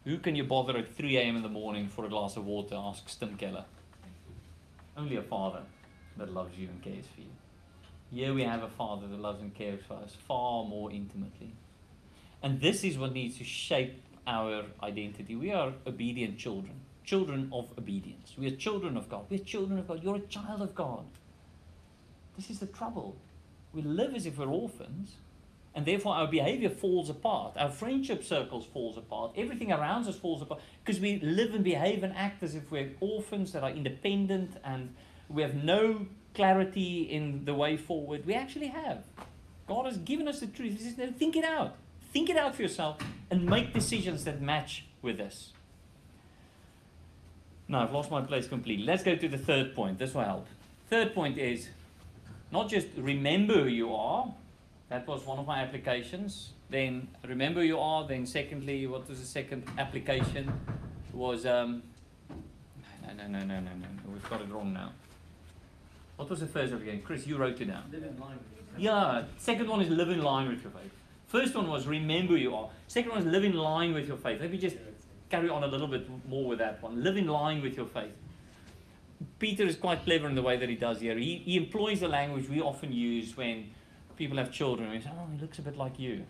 [0.04, 1.36] Who can you bother at 3 a.m.
[1.36, 2.74] in the morning for a glass of water?
[2.76, 3.64] asks Tim Keller.
[4.96, 5.62] Only a father
[6.16, 7.28] that loves you and cares for you.
[8.12, 11.54] Here we have a father that loves and cares for us far more intimately.
[12.42, 15.36] And this is what needs to shape our identity.
[15.36, 18.34] We are obedient children, children of obedience.
[18.36, 19.26] We are children of God.
[19.30, 20.02] We are children of God.
[20.02, 21.04] You're a child of God.
[22.36, 23.16] This is the trouble.
[23.72, 25.16] We live as if we're orphans,
[25.74, 27.54] and therefore our behavior falls apart.
[27.56, 29.32] Our friendship circles falls apart.
[29.36, 32.92] Everything around us falls apart because we live and behave and act as if we're
[33.00, 34.94] orphans that are independent and
[35.28, 38.26] we have no clarity in the way forward.
[38.26, 39.04] We actually have.
[39.66, 40.78] God has given us the truth.
[40.78, 41.76] He says, think it out.
[42.12, 42.98] Think it out for yourself
[43.30, 45.52] and make decisions that match with this.
[47.68, 48.84] Now, I've lost my place completely.
[48.84, 49.98] Let's go to the third point.
[49.98, 50.46] This will help.
[50.90, 51.70] Third point is
[52.52, 54.32] not just remember who you are.
[54.90, 56.50] That was one of my applications.
[56.68, 58.06] Then remember who you are.
[58.06, 60.52] Then secondly, what was the second application?
[61.12, 61.82] Was um,
[63.06, 64.12] no, no, no, no, no, no.
[64.12, 64.92] We've got it wrong now.
[66.16, 67.02] What was the first application?
[67.02, 67.84] Chris, you wrote it down.
[67.90, 68.78] Live in line with your faith.
[68.78, 69.24] Yeah.
[69.38, 70.92] Second one is live in line with your faith.
[71.26, 72.68] First one was remember who you are.
[72.86, 74.40] Second one is live in line with your faith.
[74.40, 74.76] Let me just
[75.30, 77.02] carry on a little bit more with that one.
[77.02, 78.12] Live in line with your faith.
[79.38, 81.16] Peter is quite clever in the way that he does here.
[81.16, 83.70] He, he employs the language we often use when
[84.16, 84.90] people have children.
[84.90, 86.24] We say, oh, he looks a bit like you.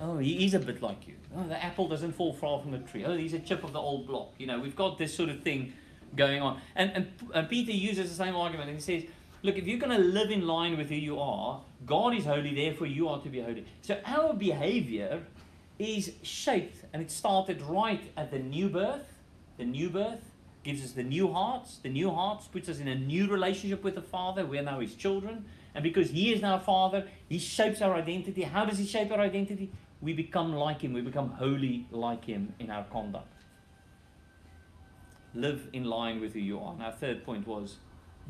[0.00, 1.14] Oh, he is a bit like you.
[1.36, 3.04] Oh, the apple doesn't fall far from the tree.
[3.04, 4.32] Oh, he's a chip of the old block.
[4.38, 5.74] You know, we've got this sort of thing
[6.16, 6.60] going on.
[6.74, 9.08] And, and, and Peter uses the same argument and he says,
[9.42, 12.54] look, if you're going to live in line with who you are, God is holy,
[12.54, 13.66] therefore you are to be holy.
[13.82, 15.22] So our behavior
[15.78, 19.18] is shaped and it started right at the new birth.
[19.58, 20.29] The new birth
[20.62, 21.78] gives us the new hearts.
[21.82, 24.44] The new hearts puts us in a new relationship with the Father.
[24.44, 25.44] We're now His children.
[25.74, 28.42] And because He is now Father, He shapes our identity.
[28.42, 29.70] How does He shape our identity?
[30.00, 30.92] We become like Him.
[30.92, 33.32] We become holy like Him in our conduct.
[35.34, 36.72] Live in line with who you are.
[36.72, 37.76] And our third point was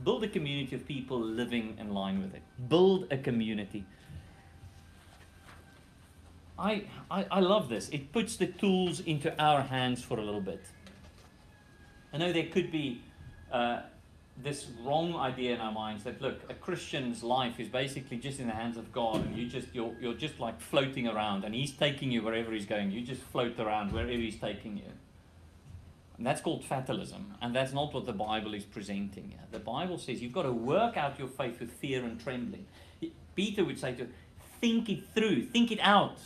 [0.04, 2.42] build a community of people living in line with it.
[2.68, 3.84] Build a community.
[6.58, 7.88] I, I, I love this.
[7.88, 10.62] It puts the tools into our hands for a little bit.
[12.12, 13.02] I know there could be
[13.52, 13.82] uh,
[14.42, 18.46] this wrong idea in our minds that look, a Christian's life is basically just in
[18.46, 21.72] the hands of God, and you just you're you're just like floating around, and He's
[21.72, 22.90] taking you wherever He's going.
[22.90, 24.92] You just float around wherever He's taking you.
[26.16, 29.34] And that's called fatalism, and that's not what the Bible is presenting.
[29.52, 32.66] The Bible says you've got to work out your faith with fear and trembling.
[33.34, 34.06] Peter would say to
[34.60, 36.18] think it through, think it out,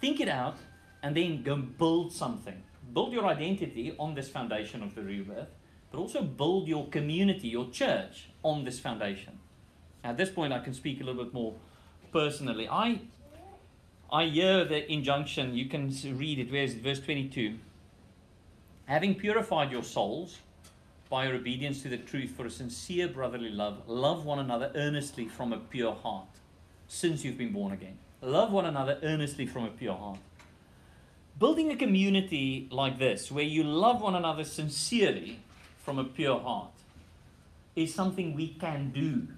[0.00, 0.56] think it out,
[1.02, 2.62] and then go build something.
[2.92, 5.48] Build your identity on this foundation of the rebirth,
[5.90, 9.38] but also build your community, your church, on this foundation.
[10.04, 11.54] At this point, I can speak a little bit more
[12.12, 12.68] personally.
[12.68, 13.00] I,
[14.10, 15.54] I hear the injunction.
[15.54, 16.50] You can read it.
[16.50, 16.74] Where's?
[16.74, 17.58] Verse twenty-two?
[18.86, 20.38] Having purified your souls
[21.10, 25.26] by your obedience to the truth for a sincere brotherly love, love one another earnestly
[25.26, 26.28] from a pure heart,
[26.86, 27.98] since you've been born again.
[28.22, 30.18] Love one another earnestly from a pure heart.
[31.38, 35.38] Building a community like this, where you love one another sincerely
[35.84, 36.72] from a pure heart,
[37.76, 39.28] is something we can do.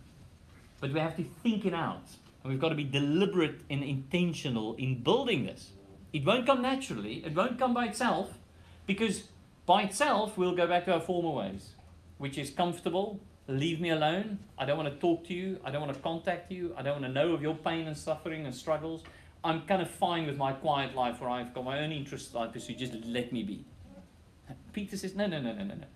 [0.80, 2.04] But we have to think it out.
[2.42, 5.72] And we've got to be deliberate and intentional in building this.
[6.12, 8.38] It won't come naturally, it won't come by itself,
[8.86, 9.24] because
[9.66, 11.70] by itself, we'll go back to our former ways,
[12.16, 13.20] which is comfortable.
[13.46, 14.38] Leave me alone.
[14.58, 15.60] I don't want to talk to you.
[15.64, 16.74] I don't want to contact you.
[16.78, 19.02] I don't want to know of your pain and suffering and struggles.
[19.42, 22.46] I'm kind of fine with my quiet life where I've got my own interests I
[22.46, 22.74] pursue.
[22.74, 23.64] Just let me be.
[24.72, 25.86] Peter says, No, no, no, no, no, no.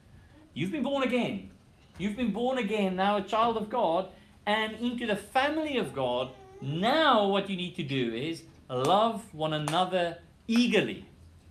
[0.55, 1.51] You've been born again.
[1.99, 4.09] You've been born again, now a child of God,
[4.47, 6.31] and into the family of God.
[6.61, 11.07] Now, what you need to do is love one another eagerly,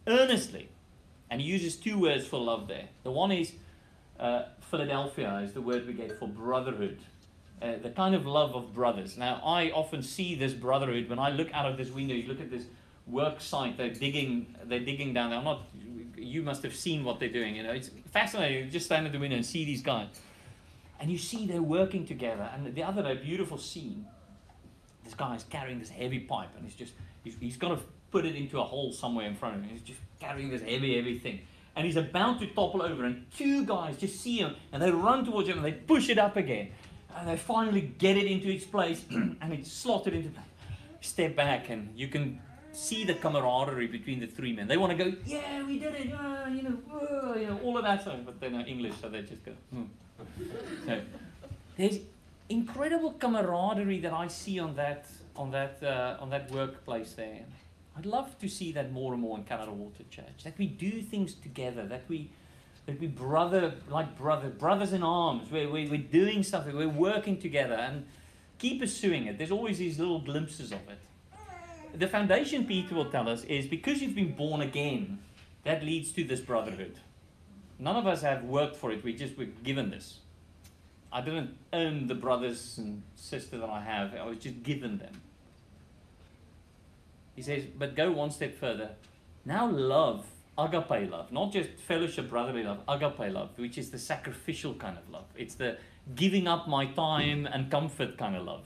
[0.08, 0.70] earnestly.
[1.30, 2.90] And he uses two words for love there.
[3.04, 3.54] The one is
[4.20, 7.00] uh, Philadelphia, is the word we get for brotherhood.
[7.64, 9.18] Uh, the kind of love of brothers.
[9.18, 12.14] Now, I often see this brotherhood when I look out of this window.
[12.14, 12.66] You look at this
[13.08, 13.78] work site.
[13.78, 14.54] They're digging.
[14.66, 15.32] They're digging down.
[15.32, 15.62] I'm not.
[16.18, 17.56] You must have seen what they're doing.
[17.56, 18.66] You know, it's fascinating.
[18.66, 20.08] You just stand at the window and see these guys,
[21.00, 22.50] and you see they're working together.
[22.54, 24.08] And the other day, beautiful scene.
[25.06, 26.92] This guy is carrying this heavy pipe, and he's just
[27.24, 27.80] he's, he's got to
[28.12, 29.70] put it into a hole somewhere in front of him.
[29.70, 31.40] He's just carrying this heavy, heavy thing.
[31.78, 35.24] And he's about to topple over, and two guys just see him, and they run
[35.24, 36.70] towards him, and they push it up again
[37.18, 40.46] and they finally get it into its place and it's slotted into place.
[41.02, 42.40] Step back and you can
[42.72, 44.68] see the camaraderie between the three men.
[44.68, 47.78] They want to go, yeah, we did it, uh, you know, uh, you know, all
[47.78, 49.54] of that stuff, but they're not English, so they just go.
[49.72, 49.84] Hmm.
[50.86, 51.02] So
[51.78, 52.00] there's
[52.50, 57.46] incredible camaraderie that I see on that on that uh, on that workplace there.
[57.98, 60.44] I'd love to see that more and more in Canada Water Church.
[60.44, 62.30] That we do things together, that we
[62.86, 65.50] that we brother like brother, brothers in arms.
[65.52, 68.06] We're, we, we're doing something, we're working together and
[68.58, 69.38] keep pursuing it.
[69.38, 71.00] There's always these little glimpses of it.
[72.00, 75.20] The foundation Peter will tell us is because you've been born again,
[75.64, 76.96] that leads to this brotherhood.
[77.80, 80.20] None of us have worked for it, we just were given this.
[81.12, 85.22] I didn't earn the brothers and sisters that I have, I was just given them.
[87.36, 88.92] He says, but go one step further.
[89.46, 90.26] Now love,
[90.58, 95.10] agape love, not just fellowship, brotherly love, agape love, which is the sacrificial kind of
[95.10, 95.26] love.
[95.36, 95.78] It's the
[96.16, 98.66] giving up my time and comfort kind of love.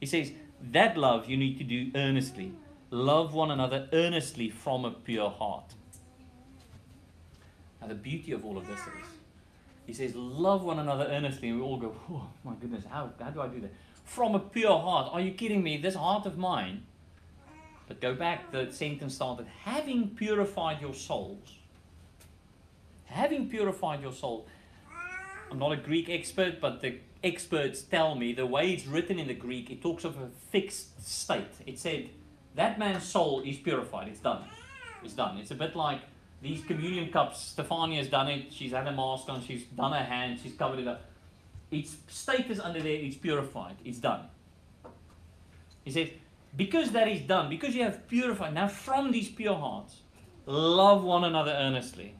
[0.00, 0.32] He says,
[0.72, 2.52] that love you need to do earnestly.
[2.90, 5.74] Love one another earnestly from a pure heart.
[7.80, 9.06] Now, the beauty of all of this is,
[9.86, 11.48] he says, love one another earnestly.
[11.48, 13.72] And we all go, oh, my goodness, how, how do I do that?
[14.04, 15.10] From a pure heart.
[15.12, 15.76] Are you kidding me?
[15.76, 16.82] This heart of mine
[17.88, 21.54] but go back, the sentence started, having purified your souls.
[23.06, 24.46] Having purified your soul.
[25.50, 29.28] I'm not a Greek expert, but the experts tell me the way it's written in
[29.28, 31.48] the Greek, it talks of a fixed state.
[31.66, 32.10] It said,
[32.54, 34.08] that man's soul is purified.
[34.08, 34.44] It's done.
[35.02, 35.38] It's done.
[35.38, 36.00] It's a bit like
[36.42, 37.54] these communion cups.
[37.56, 38.52] Stefania Stefania's done it.
[38.52, 39.42] She's had a mask on.
[39.42, 40.40] She's done her hand.
[40.42, 41.02] She's covered it up.
[41.70, 42.92] Its status under there.
[42.92, 43.76] It's purified.
[43.84, 44.22] It's done.
[45.84, 46.08] He says,
[46.58, 50.00] because that is done, because you have purified, now from these pure hearts,
[50.44, 52.16] love one another earnestly.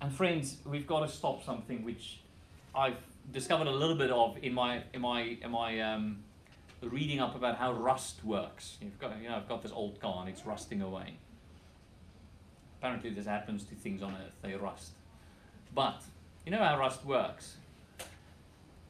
[0.00, 2.20] And friends, we've got to stop something which
[2.74, 2.96] I've
[3.32, 6.22] discovered a little bit of in my in my in my um,
[6.80, 8.78] reading up about how rust works.
[8.80, 11.18] You've got you know I've got this old car and it's rusting away.
[12.78, 14.92] Apparently, this happens to things on Earth; they rust.
[15.74, 16.02] But
[16.46, 17.56] you know how rust works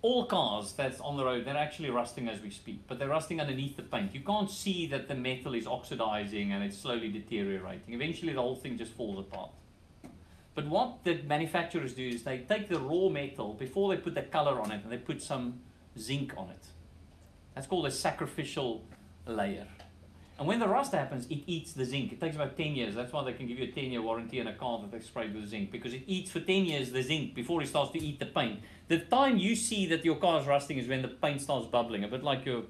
[0.02, 3.40] all cars that's on the road, they're actually rusting as we speak, but they're rusting
[3.40, 4.12] underneath the paint.
[4.12, 7.94] You can't see that the metal is oxidizing and it's slowly deteriorating.
[7.94, 9.50] Eventually, the whole thing just falls apart.
[10.54, 14.22] But what the manufacturers do is they take the raw metal before they put the
[14.22, 15.60] color on it and they put some
[15.98, 16.66] zinc on it.
[17.54, 18.82] That's called a sacrificial
[19.26, 19.66] layer.
[20.42, 22.10] And when the rust happens, it eats the zinc.
[22.10, 22.96] It takes about 10 years.
[22.96, 24.98] That's why they can give you a 10 year warranty on a car that they
[24.98, 28.00] sprayed with zinc because it eats for 10 years the zinc before it starts to
[28.00, 28.58] eat the paint.
[28.88, 32.02] The time you see that your car is rusting is when the paint starts bubbling,
[32.02, 32.64] a bit like your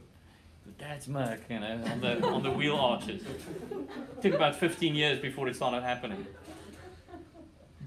[0.78, 3.22] dad's Merc, you know, on the, on the wheel arches.
[3.22, 6.26] It took about 15 years before it started happening.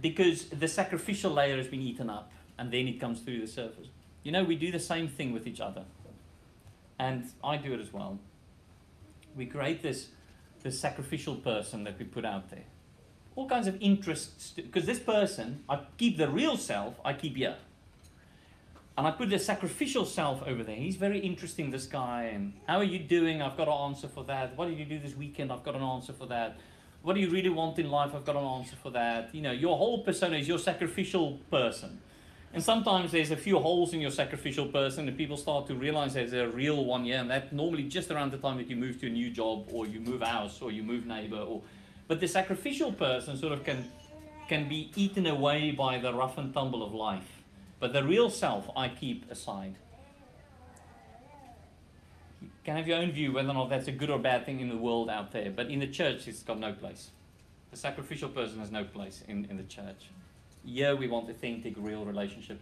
[0.01, 3.89] Because the sacrificial layer has been eaten up and then it comes through the surface.
[4.23, 5.83] You know, we do the same thing with each other.
[6.97, 8.17] And I do it as well
[9.35, 10.07] we create this,
[10.63, 12.65] this sacrificial person that we put out there.
[13.35, 17.57] All kinds of interests, because this person, I keep the real self, I keep here.
[18.97, 20.77] And I put the sacrificial self over there.
[20.77, 22.31] He's very interesting, this guy.
[22.33, 23.41] And how are you doing?
[23.41, 24.55] I've got an answer for that.
[24.55, 25.51] What did you do this weekend?
[25.51, 26.57] I've got an answer for that.
[27.01, 28.11] What do you really want in life?
[28.15, 29.35] I've got an answer for that.
[29.35, 31.99] You know, your whole persona is your sacrificial person.
[32.55, 36.13] And sometimes there's a few holes in your sacrificial person, and people start to realize
[36.13, 38.97] there's a real one here, and that normally just around the time that you move
[39.01, 41.61] to a new job, or you move house, or you move neighbor, or
[42.07, 43.91] but the sacrificial person sort of can
[44.47, 47.41] can be eaten away by the rough and tumble of life.
[47.81, 49.75] But the real self I keep aside.
[52.41, 54.61] You can have your own view whether or not that's a good or bad thing
[54.61, 57.09] in the world out there, but in the church it's got no place.
[57.71, 60.05] The sacrificial person has no place in, in the church
[60.65, 62.59] yeah, we want authentic, real relationship.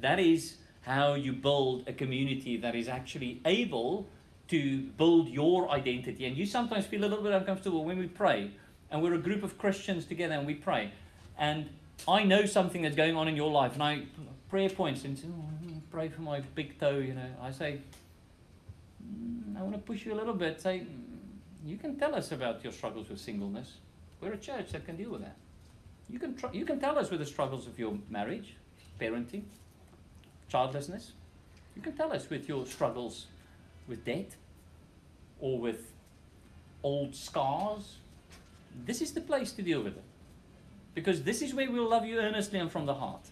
[0.00, 4.08] That is how you build a community that is actually able
[4.48, 6.26] to build your identity.
[6.26, 8.50] And you sometimes feel a little bit uncomfortable when we pray,
[8.90, 10.92] and we're a group of Christians together and we pray.
[11.38, 11.70] And
[12.06, 14.02] I know something that's going on in your life, and I
[14.50, 15.44] prayer points and say, oh,
[15.90, 16.98] pray for my big toe.
[16.98, 17.80] You know, I say,
[19.02, 20.60] mm, I want to push you a little bit.
[20.60, 20.88] Say, mm,
[21.64, 23.74] you can tell us about your struggles with singleness.
[24.20, 25.36] We're a church that can deal with that.
[26.10, 28.56] You can, tr- you can tell us with the struggles of your marriage,
[29.00, 29.44] parenting,
[30.48, 31.12] childlessness.
[31.74, 33.26] You can tell us with your struggles
[33.88, 34.36] with debt
[35.40, 35.92] or with
[36.82, 37.96] old scars.
[38.84, 40.04] This is the place to deal with it.
[40.94, 43.26] Because this is where we'll love you earnestly and from the heart.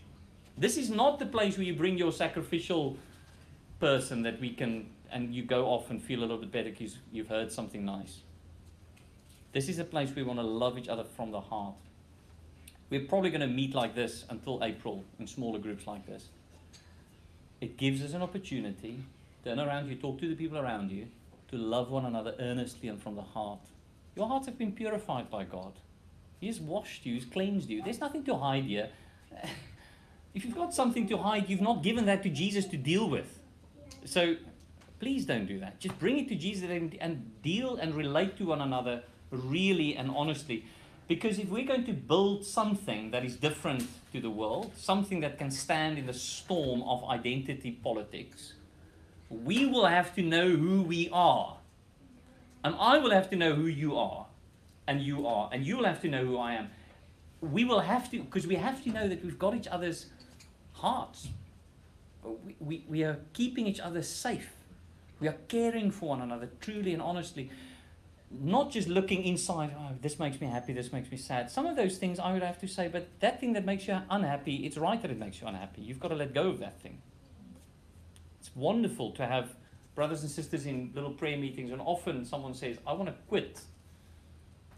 [0.59, 2.97] This is not the place where you bring your sacrificial
[3.79, 6.99] person that we can, and you go off and feel a little bit better because
[7.13, 8.19] you've heard something nice.
[9.53, 11.75] This is a place we want to love each other from the heart.
[12.93, 16.29] We're probably going to meet like this until April in smaller groups like this.
[17.63, 19.03] It gives us an opportunity,
[19.43, 21.07] turn around you, talk to the people around you,
[21.51, 23.61] to love one another earnestly and from the heart.
[24.15, 25.73] Your hearts have been purified by God.
[26.39, 27.83] He has washed you, He's cleansed you.
[27.83, 28.91] There's nothing to hide here.
[30.35, 33.39] if you've got something to hide, you've not given that to Jesus to deal with.
[34.05, 34.37] So
[35.03, 35.81] Please don't do that.
[35.81, 40.09] Just bring it to Jesus and, and deal and relate to one another really and
[40.15, 40.65] honestly.
[41.09, 45.39] Because if we're going to build something that is different to the world, something that
[45.39, 48.55] can stand in the storm of identity politics,
[49.29, 51.57] we will have to know who we are.
[52.65, 54.27] And I will have to know who you are.
[54.87, 55.49] And you are.
[55.53, 56.71] And you will have to know who I am.
[57.41, 60.07] We will have to, because we have to know that we've got each other's
[60.73, 61.29] hearts.
[62.23, 64.51] We, we, we are keeping each other safe.
[65.19, 67.51] We are caring for one another truly and honestly.
[68.41, 71.51] Not just looking inside, oh, this makes me happy, this makes me sad.
[71.51, 73.99] Some of those things I would have to say, but that thing that makes you
[74.11, 75.83] unhappy, it's right that it makes you unhappy.
[75.83, 77.03] You've got to let go of that thing.
[78.41, 79.55] It's wonderful to have
[79.95, 83.61] brothers and sisters in little prayer meetings, and often someone says, I want to quit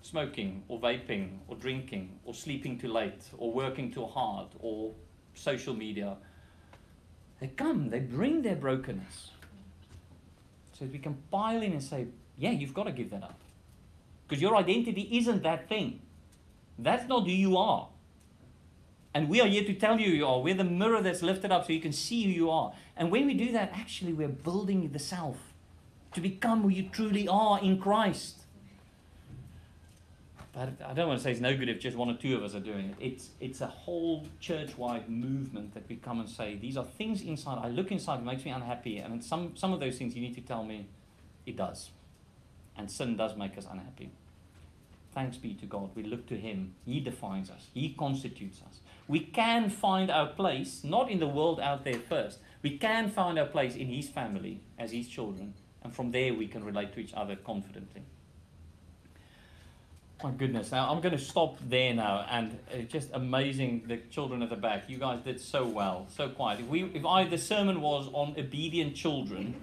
[0.03, 4.93] smoking or vaping or drinking or sleeping too late or working too hard or
[5.35, 6.17] social media.
[7.41, 9.31] They come, they bring their brokenness.
[10.79, 13.41] So we can pile in and say, yeah, you've got to give that up.
[14.35, 16.01] Because your identity isn't that thing.
[16.77, 17.87] That's not who you are.
[19.15, 20.41] And we are here to tell you you are.
[20.41, 22.73] We're the mirror that's lifted up so you can see who you are.
[22.97, 25.37] And when we do that, actually, we're building the self
[26.15, 28.39] to become who you truly are in Christ.
[30.53, 32.43] But I don't want to say it's no good if just one or two of
[32.43, 32.97] us are doing it.
[32.99, 37.23] It's, it's a whole church wide movement that we come and say, these are things
[37.23, 37.61] inside.
[37.63, 38.99] I look inside, it makes me unhappy.
[38.99, 40.89] And some, some of those things you need to tell me
[41.47, 41.91] it does.
[42.77, 44.11] And sin does make us unhappy.
[45.15, 45.91] Thanks be to God.
[45.95, 46.75] We look to Him.
[46.85, 48.81] He defines us, He constitutes us.
[49.07, 52.39] We can find our place, not in the world out there first.
[52.63, 55.55] We can find our place in His family as His children.
[55.83, 58.03] And from there, we can relate to each other confidently.
[60.25, 60.73] My goodness.
[60.73, 62.25] Now, I'm going to stop there now.
[62.31, 64.89] And it's just amazing the children at the back.
[64.89, 66.61] You guys did so well, so quiet.
[66.61, 69.55] If, we, if I, the sermon was on obedient children,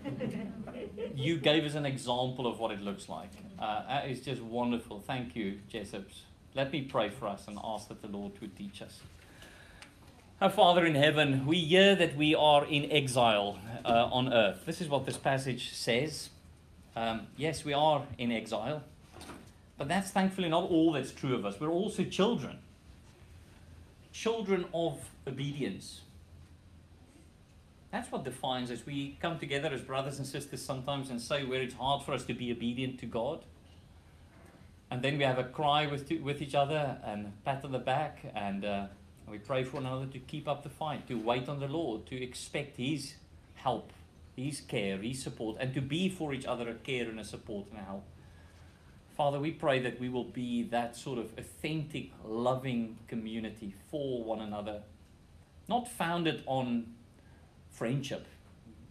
[1.15, 3.31] you gave us an example of what it looks like.
[3.57, 4.99] Uh, that is just wonderful.
[4.99, 6.19] Thank you, Jessups.
[6.53, 8.99] Let me pray for us and ask that the Lord would teach us.
[10.39, 14.67] Our Father in heaven, we hear that we are in exile uh, on earth.
[14.67, 16.29] This is what this passage says.
[16.95, 18.83] Um, yes, we are in exile.
[19.81, 21.59] But that's thankfully not all that's true of us.
[21.59, 22.59] We're also children.
[24.13, 26.01] Children of obedience.
[27.89, 28.85] That's what defines us.
[28.85, 32.23] We come together as brothers and sisters sometimes and say where it's hard for us
[32.25, 33.43] to be obedient to God.
[34.91, 38.19] And then we have a cry with, with each other and pat on the back
[38.35, 38.63] and.
[38.63, 38.85] Uh,
[39.27, 42.05] we pray for one another to keep up the fight, to wait on the Lord,
[42.07, 43.15] to expect His
[43.55, 43.93] help,
[44.35, 47.67] His care, His support, and to be for each other a care and a support
[47.71, 48.03] and a help.
[49.21, 54.41] Father, we pray that we will be that sort of authentic, loving community for one
[54.41, 54.81] another,
[55.69, 56.95] not founded on
[57.69, 58.25] friendship,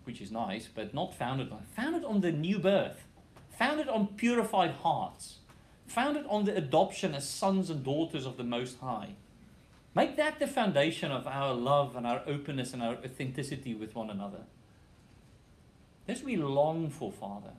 [0.04, 3.08] which is nice, but not founded on founded on the new birth,
[3.58, 5.38] founded on purified hearts,
[5.88, 9.16] founded on the adoption as sons and daughters of the Most High.
[9.96, 14.10] Make that the foundation of our love and our openness and our authenticity with one
[14.10, 14.42] another.
[16.06, 17.54] This we long for, Father.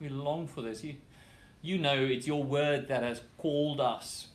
[0.00, 0.82] We long for this.
[0.82, 0.94] You,
[1.64, 4.28] you know it's your word that has called us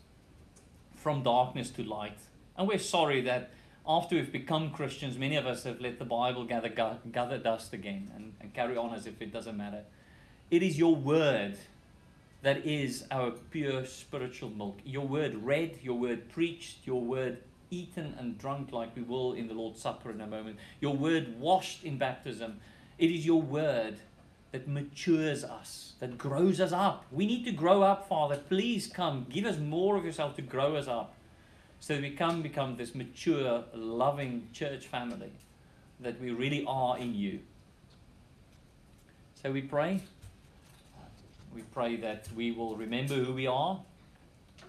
[0.95, 2.17] from darkness to light.
[2.57, 3.51] And we're sorry that
[3.88, 8.11] after we've become Christians, many of us have let the Bible gather, gather dust again
[8.15, 9.84] and, and carry on as if it doesn't matter.
[10.49, 11.57] It is your word
[12.41, 14.80] that is our pure spiritual milk.
[14.84, 19.47] Your word read, your word preached, your word eaten and drunk like we will in
[19.47, 20.57] the Lord's Supper in a moment.
[20.82, 22.59] Your word washed in baptism.
[22.97, 23.99] It is your word
[24.52, 27.06] that matures us, that grows us up.
[27.12, 28.38] We need to grow up, Father.
[28.38, 29.28] Please come.
[29.30, 31.14] Give us more of yourself to grow us up
[31.80, 35.32] so that we can become this mature, loving church family
[36.00, 37.39] that we really are in you.
[39.41, 40.02] So we pray.
[41.54, 43.80] We pray that we will remember who we are,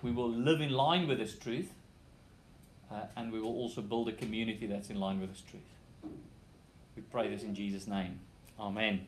[0.02, 1.70] we will live in line with this truth,
[2.90, 5.62] uh, and we will also build a community that's in line with this truth.
[6.96, 8.20] We pray this in Jesus' name.
[8.58, 9.06] Amen.